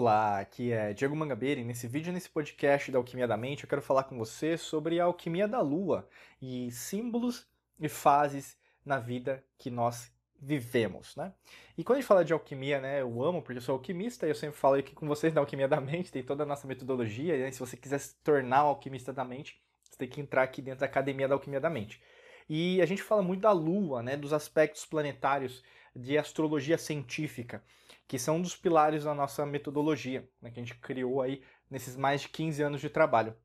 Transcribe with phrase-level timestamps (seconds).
[0.00, 3.68] Olá, aqui é Diego Mangabeira e nesse vídeo, nesse podcast da Alquimia da Mente, eu
[3.68, 6.08] quero falar com você sobre a alquimia da lua
[6.40, 7.46] e símbolos
[7.78, 10.10] e fases na vida que nós
[10.40, 11.34] vivemos, né?
[11.76, 14.30] E quando a gente fala de alquimia, né, eu amo porque eu sou alquimista e
[14.30, 17.36] eu sempre falo aqui com vocês da alquimia da mente, tem toda a nossa metodologia,
[17.36, 17.50] né?
[17.50, 20.80] se você quiser se tornar um alquimista da mente, você tem que entrar aqui dentro
[20.80, 22.00] da academia da alquimia da mente.
[22.48, 25.62] E a gente fala muito da lua, né, dos aspectos planetários
[25.94, 27.62] de astrologia científica
[28.10, 31.94] que são um dos pilares da nossa metodologia, né, que a gente criou aí nesses
[31.94, 33.36] mais de 15 anos de trabalho.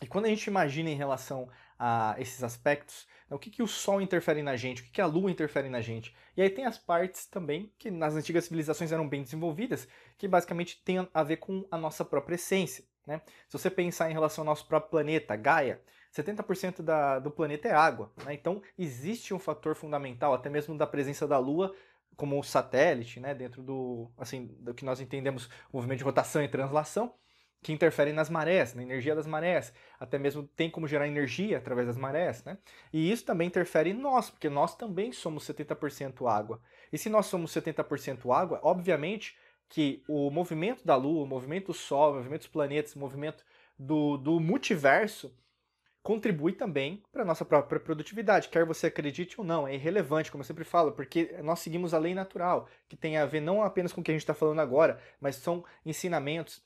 [0.00, 3.66] E quando a gente imagina em relação a esses aspectos, né, o que, que o
[3.66, 6.14] Sol interfere na gente, o que, que a Lua interfere na gente.
[6.36, 10.80] E aí tem as partes também que nas antigas civilizações eram bem desenvolvidas, que basicamente
[10.84, 12.84] tem a ver com a nossa própria essência.
[13.04, 13.20] Né?
[13.48, 15.82] Se você pensar em relação ao nosso próprio planeta, Gaia,
[16.14, 18.12] 70% da, do planeta é água.
[18.24, 18.34] Né?
[18.34, 21.74] Então existe um fator fundamental, até mesmo da presença da Lua,
[22.16, 27.14] como satélite, né, dentro do, assim, do que nós entendemos movimento de rotação e translação,
[27.62, 31.86] que interferem nas marés, na energia das marés, até mesmo tem como gerar energia através
[31.86, 32.58] das marés, né?
[32.92, 36.60] E isso também interfere em nós, porque nós também somos 70% água.
[36.92, 39.36] E se nós somos 70% água, obviamente
[39.68, 43.44] que o movimento da Lua, o movimento do Sol, o movimento dos planetas, o movimento
[43.76, 45.34] do, do multiverso,
[46.06, 48.48] contribui também para a nossa própria produtividade.
[48.48, 51.98] Quer você acredite ou não, é irrelevante, como eu sempre falo, porque nós seguimos a
[51.98, 54.60] lei natural, que tem a ver não apenas com o que a gente está falando
[54.60, 56.62] agora, mas são ensinamentos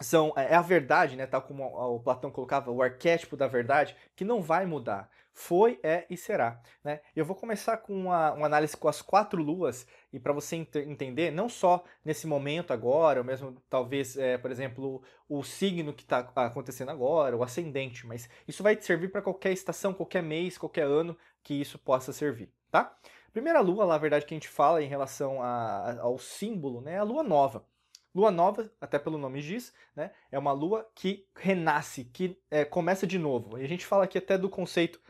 [0.00, 3.96] são é, é a verdade, né, tal como o Platão colocava, o arquétipo da verdade,
[4.16, 5.10] que não vai mudar.
[5.32, 6.60] Foi, é e será.
[6.82, 7.00] Né?
[7.14, 10.76] Eu vou começar com uma, uma análise com as quatro luas, e para você ent
[10.76, 16.02] entender, não só nesse momento agora, ou mesmo talvez, é, por exemplo, o signo que
[16.02, 20.84] está acontecendo agora, o ascendente, mas isso vai servir para qualquer estação, qualquer mês, qualquer
[20.84, 22.52] ano que isso possa servir.
[22.70, 22.94] Tá?
[23.32, 26.94] Primeira lua, lá, a verdade, que a gente fala em relação a, ao símbolo, né,
[26.94, 27.64] é a lua nova.
[28.14, 33.06] Lua nova, até pelo nome diz, né, é uma lua que renasce, que é, começa
[33.06, 33.58] de novo.
[33.58, 35.00] E a gente fala aqui até do conceito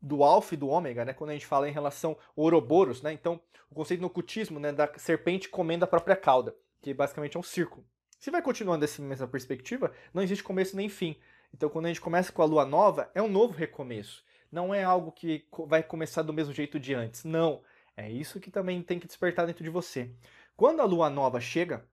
[0.00, 3.12] do alfa e do ômega, né, quando a gente fala em relação ao Ouroboros, né,
[3.12, 3.40] então
[3.70, 7.42] o conceito no ocultismo né, da serpente comendo a própria cauda, que basicamente é um
[7.42, 7.84] círculo.
[8.18, 11.16] Se vai continuando dessa mesma perspectiva, não existe começo nem fim.
[11.52, 14.24] Então quando a gente começa com a lua nova, é um novo recomeço.
[14.50, 17.24] Não é algo que vai começar do mesmo jeito de antes.
[17.24, 17.62] Não.
[17.96, 20.10] É isso que também tem que despertar dentro de você.
[20.56, 21.86] Quando a lua nova chega,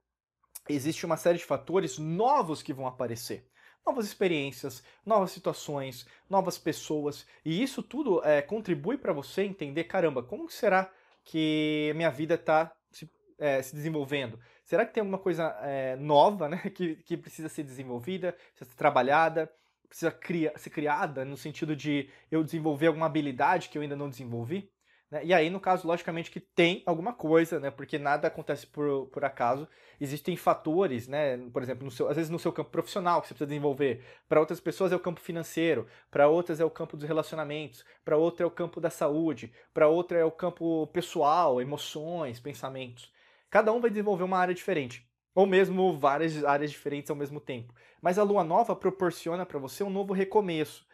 [0.69, 3.46] existe uma série de fatores novos que vão aparecer.
[3.85, 7.28] Novas experiências, novas situações, novas pessoas.
[7.44, 10.90] E isso tudo é, contribui para você entender, caramba, como será
[11.25, 14.40] que minha vida está se, é, se, desenvolvendo?
[14.63, 18.78] Será que tem alguma coisa é, nova né, que, que precisa ser desenvolvida, precisa ser
[18.78, 19.52] trabalhada,
[19.90, 20.18] precisa
[20.56, 24.72] ser criada no sentido de eu desenvolver alguma habilidade que eu ainda não desenvolvi?
[25.13, 25.25] Né?
[25.25, 27.69] E aí, no caso, logicamente que tem alguma coisa, né?
[27.69, 29.68] Porque nada acontece por, por acaso.
[30.01, 31.38] Existem fatores, né?
[31.53, 34.03] Por exemplo, seu, às vezes no seu campo profissional que você precisa desenvolver.
[34.28, 38.18] Para outras pessoas é o campo financeiro, para outras é o campo dos relacionamentos, para
[38.18, 43.13] outra é o campo da saúde, para outra é o campo pessoal, emoções, pensamentos.
[43.52, 45.07] Cada um vai desenvolver uma área diferente.
[45.35, 47.73] Ou mesmo várias áreas diferentes ao mesmo tempo.
[48.02, 50.85] Mas a lua nova proporciona para você um novo recomeço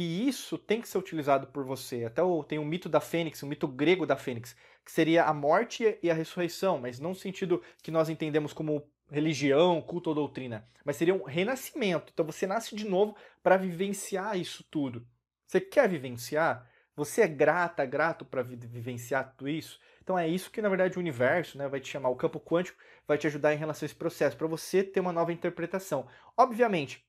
[0.00, 2.04] e isso tem que ser utilizado por você.
[2.04, 4.54] Até o, tem o mito da fênix, o mito grego da fênix,
[4.84, 8.88] que seria a morte e a ressurreição, mas não no sentido que nós entendemos como
[9.10, 12.12] religião, culto ou doutrina, mas seria um renascimento.
[12.14, 15.04] Então você nasce de novo para vivenciar isso tudo.
[15.44, 16.70] Você quer vivenciar?
[16.94, 19.80] Você é grata, grato para vivenciar tudo isso?
[20.00, 22.78] Então é isso que na verdade o universo, né, vai te chamar, o campo quântico
[23.04, 26.06] vai te ajudar em relação a esse processo, para você ter uma nova interpretação.
[26.36, 27.04] Obviamente,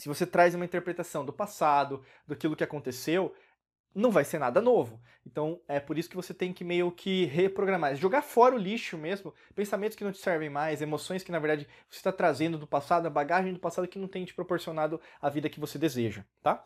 [0.00, 3.34] se você traz uma interpretação do passado, daquilo que aconteceu,
[3.94, 4.98] não vai ser nada novo.
[5.26, 8.96] Então é por isso que você tem que meio que reprogramar, jogar fora o lixo
[8.96, 12.66] mesmo, pensamentos que não te servem mais, emoções que na verdade você está trazendo do
[12.66, 16.24] passado, a bagagem do passado que não tem te proporcionado a vida que você deseja,
[16.42, 16.64] tá?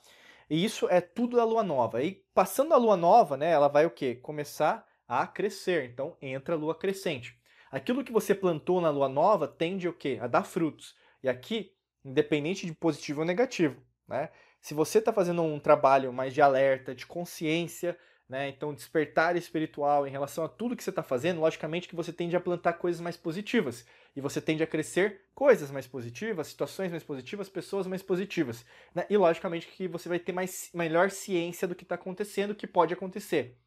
[0.49, 2.05] E isso é tudo da lua nova.
[2.05, 4.15] E passando a lua nova, né, ela vai o quê?
[4.15, 5.91] Começar a crescer.
[5.91, 7.37] Então entra a lua crescente.
[7.69, 10.19] Aquilo que você plantou na lua nova tende o quê?
[10.21, 10.95] A dar frutos.
[11.21, 11.74] E aqui
[12.05, 14.31] independente de positivo ou negativo, né?
[14.61, 17.99] Se você está fazendo um trabalho mais de alerta, de consciência,
[18.29, 18.49] né?
[18.49, 22.35] Então despertar espiritual em relação a tudo que você está fazendo, logicamente que você tende
[22.35, 23.85] a plantar coisas mais positivas
[24.17, 28.65] e você tende a crescer coisas mais positivas, situações mais positivas, pessoas mais positivas,
[28.95, 29.07] né?
[29.11, 32.67] E logicamente que você vai ter mais melhor ciência do que está acontecendo, o que
[32.67, 33.59] pode acontecer.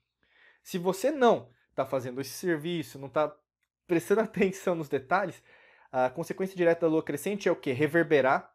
[0.63, 3.33] Se você não está fazendo esse serviço, não está
[3.85, 5.41] prestando atenção nos detalhes,
[6.05, 7.71] a consequência direta da lua crescente é o que?
[7.71, 8.51] Reverberar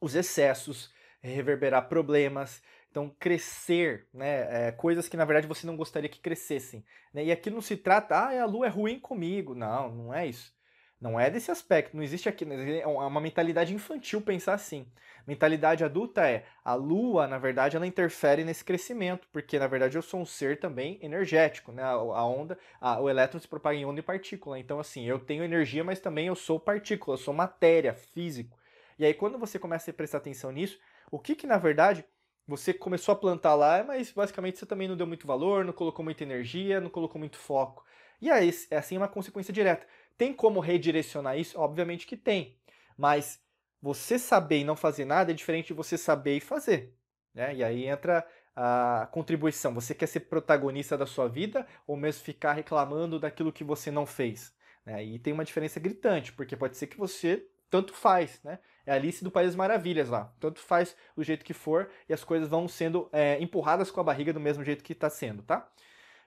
[0.00, 4.68] os excessos, reverberar problemas, então crescer, né?
[4.68, 6.84] É, coisas que na verdade você não gostaria que crescessem.
[7.12, 7.24] Né?
[7.24, 9.54] E aqui não se trata, ah, a lua é ruim comigo.
[9.54, 10.52] Não, não é isso.
[11.00, 14.86] Não é desse aspecto, não existe aqui, é uma mentalidade infantil pensar assim.
[15.26, 20.02] Mentalidade adulta é a lua, na verdade, ela interfere nesse crescimento, porque na verdade eu
[20.02, 21.82] sou um ser também energético, né?
[21.82, 24.58] A onda, a, o elétron se propaga em onda e partícula.
[24.58, 28.58] Então, assim, eu tenho energia, mas também eu sou partícula, eu sou matéria, físico.
[28.98, 30.78] E aí, quando você começa a prestar atenção nisso,
[31.10, 32.04] o que que na verdade
[32.46, 36.04] você começou a plantar lá, mas basicamente você também não deu muito valor, não colocou
[36.04, 37.84] muita energia, não colocou muito foco.
[38.20, 39.86] E aí, é assim uma consequência direta.
[40.20, 41.58] Tem como redirecionar isso?
[41.58, 42.54] Obviamente que tem.
[42.94, 43.40] Mas
[43.80, 46.94] você saber e não fazer nada é diferente de você saber e fazer.
[47.32, 47.54] Né?
[47.54, 49.72] E aí entra a contribuição.
[49.72, 54.04] Você quer ser protagonista da sua vida ou mesmo ficar reclamando daquilo que você não
[54.04, 54.54] fez?
[54.84, 55.02] Né?
[55.02, 58.58] E tem uma diferença gritante, porque pode ser que você tanto faz, né?
[58.84, 60.34] É a Alice do País Maravilhas lá.
[60.38, 64.04] Tanto faz do jeito que for e as coisas vão sendo é, empurradas com a
[64.04, 65.66] barriga do mesmo jeito que está sendo, tá?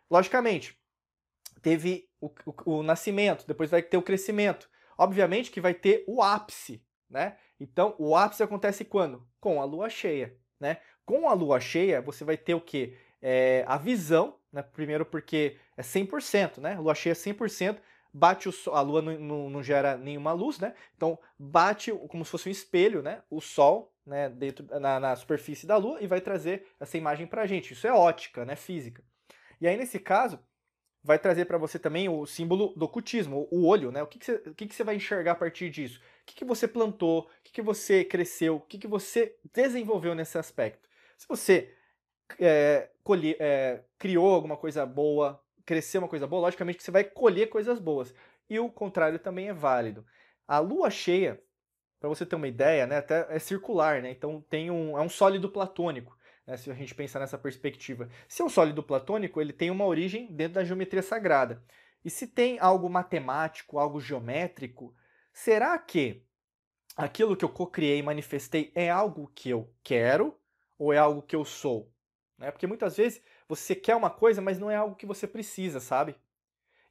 [0.09, 0.81] Logicamente,
[1.63, 4.69] teve o, o, o, nascimento, depois vai ter o crescimento.
[4.97, 7.37] Obviamente que vai ter o ápice, né?
[7.59, 9.25] Então, o ápice acontece quando?
[9.39, 10.77] Com a lua cheia, né?
[11.05, 12.97] Com a lua cheia, você vai ter o quê?
[13.21, 14.61] É, a visão, né?
[14.61, 16.77] Primeiro porque é 100%, né?
[16.77, 17.79] Lua cheia é 100%,
[18.13, 20.75] bate o sol, a lua não, não, não, gera nenhuma luz, né?
[20.95, 23.23] Então, bate como se fosse um espelho, né?
[23.29, 24.29] O sol, né?
[24.29, 27.71] Dentro, na, na superfície da lua e vai trazer essa imagem pra gente.
[27.71, 28.57] Isso é ótica, né?
[28.57, 29.01] Física.
[29.61, 30.37] E aí, nesse caso,
[31.03, 34.01] vai trazer para você também o símbolo do ocultismo, o olho, né?
[34.01, 35.99] O que, que, você, o que, que você vai enxergar a partir disso?
[35.99, 37.21] O que, que você plantou?
[37.21, 38.55] O que, que você cresceu?
[38.55, 40.87] O que, que você desenvolveu nesse aspecto?
[41.17, 41.75] Se você
[42.39, 47.03] é, colhe, é, criou alguma coisa boa, cresceu uma coisa boa, logicamente que você vai
[47.03, 48.13] colher coisas boas.
[48.49, 50.05] E o contrário também é válido.
[50.47, 51.41] A lua cheia,
[51.99, 54.11] para você ter uma ideia, né, até é circular, né?
[54.11, 58.09] Então tem um, é um sólido platônico né, se a gente pensar nessa perspectiva.
[58.27, 61.63] Se é um sólido platônico, ele tem uma origem dentro da geometria sagrada.
[62.03, 64.93] E se tem algo matemático, algo geométrico,
[65.31, 66.25] será que
[66.95, 70.37] aquilo que eu co-criei e manifestei é algo que eu quero
[70.77, 71.91] ou é algo que eu sou?
[72.37, 72.51] Né?
[72.51, 76.15] Porque muitas vezes você quer uma coisa, mas não é algo que você precisa, sabe?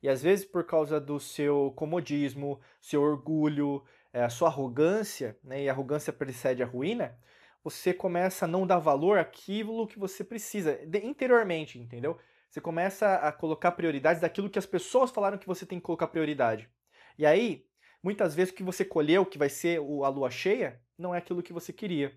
[0.02, 5.62] E às vezes por causa do seu comodismo, seu orgulho, é, a sua arrogância, né,
[5.62, 7.16] e a arrogância precede a ruína,
[7.64, 12.19] você começa a não dar valor àquilo que você precisa, interiormente, entendeu?
[12.50, 16.09] Você começa a colocar prioridades daquilo que as pessoas falaram que você tem que colocar
[16.09, 16.69] prioridade.
[17.17, 17.67] E aí,
[18.03, 21.43] muitas vezes o que você colheu, que vai ser a lua cheia, não é aquilo
[21.43, 22.17] que você queria.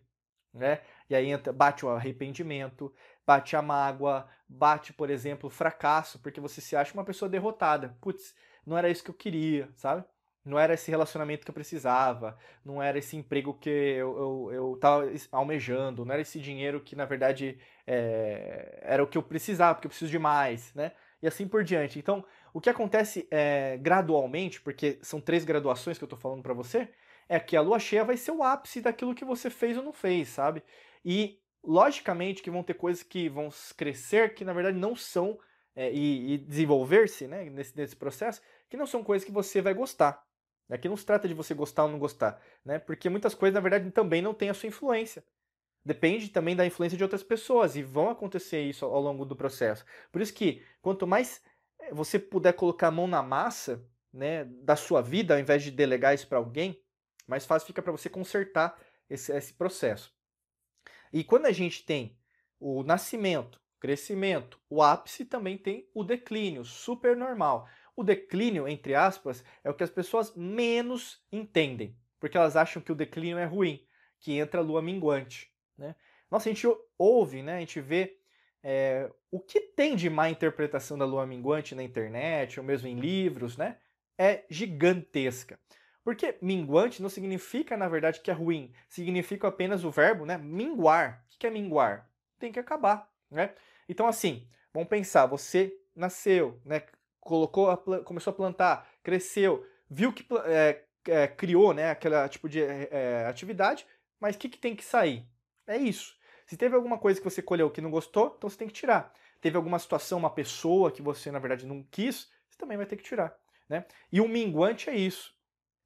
[0.54, 0.82] Né?
[1.10, 2.94] E aí entra, bate o arrependimento,
[3.26, 7.98] bate a mágoa, bate, por exemplo, o fracasso, porque você se acha uma pessoa derrotada.
[8.02, 8.34] Putz,
[8.66, 10.04] não era isso que eu queria, sabe?
[10.46, 14.78] Não era esse relacionamento que eu precisava, não era esse emprego que eu, eu, eu
[14.80, 17.58] tava almejando, não era esse dinheiro que, na verdade,
[17.88, 20.92] é, era o que eu precisava, porque eu preciso de mais, né?
[21.22, 21.98] E assim por diante.
[21.98, 26.54] Então, o que acontece é, gradualmente, porque são três graduações que eu estou falando para
[26.54, 26.90] você,
[27.28, 29.94] é que a lua cheia vai ser o ápice daquilo que você fez ou não
[29.94, 30.62] fez, sabe?
[31.04, 35.40] E, logicamente, que vão ter coisas que vão crescer que, na verdade, não são,
[35.76, 39.74] é, e, e desenvolver-se né, nesse, nesse processo, que não são coisas que você vai
[39.74, 40.25] gostar.
[40.70, 42.80] Aqui não se trata de você gostar ou não gostar, né?
[42.80, 45.24] Porque muitas coisas, na verdade, também não têm a sua influência.
[45.84, 49.86] Depende também da influência de outras pessoas e vão acontecer isso ao longo do processo.
[50.12, 51.44] Por isso que quanto mais
[51.80, 55.70] eh, você puder colocar a mão na massa, né, da sua vida, ao invés de
[55.70, 56.82] delegar isso para alguém,
[57.28, 60.12] mais fácil fica para você consertar esse, esse processo.
[61.14, 62.18] E quando a gente tem
[62.60, 67.70] o nascimento, crescimento, o ápice também tem o declínio, super normal.
[67.96, 72.92] O declínio, entre aspas, é o que as pessoas menos entendem, porque elas acham que
[72.92, 73.86] o declínio é ruim,
[74.20, 75.52] que entra a lua minguante.
[75.78, 75.96] Né?
[76.30, 77.58] Nossa, a gente ouve, né?
[77.58, 78.18] a gente vê
[78.62, 83.00] é, o que tem de má interpretação da lua minguante na internet, ou mesmo em
[83.00, 83.78] livros, né?
[84.18, 85.60] é gigantesca.
[86.04, 88.72] Porque minguante não significa, na verdade, que é ruim.
[88.88, 90.38] Significa apenas o verbo, né?
[90.38, 91.26] Minguar.
[91.34, 92.10] O que é minguar?
[92.38, 93.54] Tem que acabar, né?
[93.90, 96.84] Então, assim, vamos pensar, você nasceu, né?
[97.26, 102.62] Colocou a, começou a plantar, cresceu, viu que é, é, criou né, aquele tipo de
[102.62, 103.86] é, atividade,
[104.20, 105.28] mas o que, que tem que sair?
[105.66, 106.16] É isso.
[106.46, 109.12] Se teve alguma coisa que você colheu que não gostou, então você tem que tirar.
[109.42, 112.96] Teve alguma situação, uma pessoa que você, na verdade, não quis, você também vai ter
[112.96, 113.36] que tirar.
[113.68, 113.86] Né?
[114.12, 115.36] E o minguante é isso.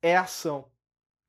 [0.01, 0.69] É ação.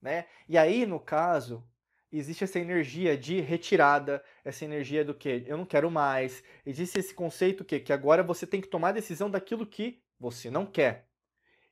[0.02, 0.26] Né?
[0.48, 1.64] E aí, no caso,
[2.12, 6.42] existe essa energia de retirada, essa energia do que eu não quero mais.
[6.66, 10.50] Existe esse conceito que que agora você tem que tomar a decisão daquilo que você
[10.50, 11.08] não quer.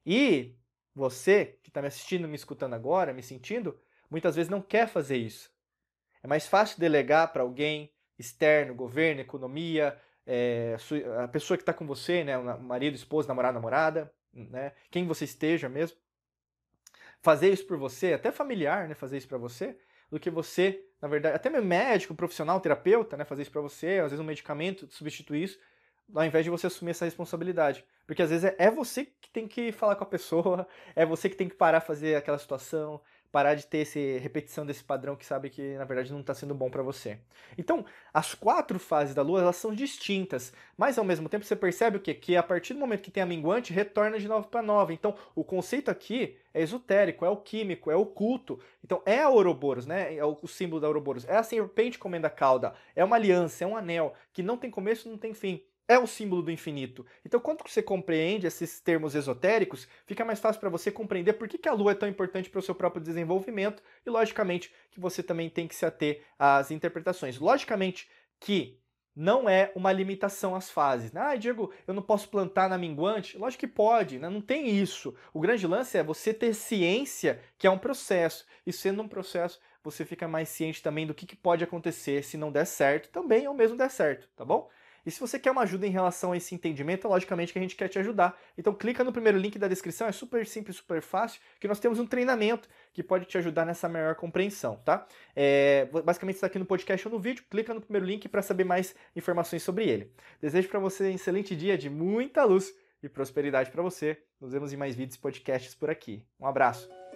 [0.07, 0.57] E
[0.95, 3.79] você que está me assistindo, me escutando agora, me sentindo,
[4.11, 5.51] muitas vezes não quer fazer isso.
[6.23, 10.77] É mais fácil delegar para alguém externo, governo, economia, é,
[11.23, 15.69] a pessoa que está com você, né, marido, esposa, namorado, namorada, né, quem você esteja
[15.69, 15.97] mesmo.
[17.21, 19.79] fazer isso por você, até familiar, né, fazer isso para você,
[20.11, 23.99] do que você, na verdade, até mesmo médico, profissional, terapeuta, né, fazer isso para você,
[23.99, 25.59] às vezes um medicamento substituir isso,
[26.15, 27.85] ao invés de você assumir essa responsabilidade.
[28.07, 31.29] Porque às vezes é, é você que tem que falar com a pessoa, é você
[31.29, 33.01] que tem que parar fazer aquela situação,
[33.31, 36.55] parar de ter essa repetição desse padrão que sabe que na verdade não está sendo
[36.55, 37.19] bom para você.
[37.57, 41.99] Então, as quatro fases da lua elas são distintas, mas ao mesmo tempo você percebe
[41.99, 42.15] o quê?
[42.15, 44.93] Que a partir do momento que tem a minguante, retorna de novo para nova.
[44.93, 48.59] Então, o conceito aqui é esotérico, é o químico, é o culto.
[48.83, 50.15] Então, é a Ouroboros, né?
[50.17, 51.27] É o, símbolo da Ouroboros.
[51.27, 54.71] É a serpente comendo a cauda, é uma aliança, é um anel que não tem
[54.71, 57.05] começo, não tem fim é o símbolo do infinito.
[57.25, 61.67] Então, quando você compreende esses termos esotéricos, fica mais fácil para você compreender por que,
[61.67, 65.49] a Lua é tão importante para o seu próprio desenvolvimento e, logicamente, que você também
[65.49, 67.39] tem que se ater às interpretações.
[67.39, 68.79] Logicamente que
[69.17, 71.11] não é uma limitação às fases.
[71.17, 73.37] Ah, Diego, eu não posso plantar na minguante?
[73.37, 74.29] Lógico que pode, né?
[74.29, 75.13] não tem isso.
[75.35, 78.47] O grande lance é você ter ciência que é um processo.
[78.65, 82.37] E sendo um processo, você fica mais ciente também do que, que pode acontecer se
[82.37, 84.71] não der certo, também ou mesmo der certo, tá bom?
[85.05, 87.77] E se você quer uma ajuda em relação a esse entendimento, logicamente que a gente
[87.77, 88.39] quer te ajudar.
[88.57, 91.99] Então clica no primeiro link da descrição, é super simples, super fácil, que nós temos
[91.99, 95.07] um treinamento que pode te ajudar nessa maior compreensão, tá?
[95.35, 98.65] É, basicamente está aqui no podcast ou no vídeo, clica no primeiro link para saber
[98.65, 100.13] mais informações sobre ele.
[100.41, 104.19] Desejo para você um excelente dia de muita luz e prosperidade para você.
[104.41, 106.25] Nos vemos em mais vídeos e podcasts por aqui.
[106.39, 107.08] Um abraço.